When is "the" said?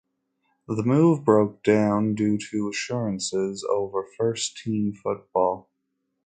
0.67-0.81